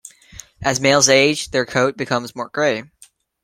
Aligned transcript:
As 0.63 0.79
males 0.79 1.09
age, 1.09 1.51
their 1.51 1.63
coat 1.63 1.95
becomes 1.95 2.35
more 2.35 2.49
grey. 2.49 2.85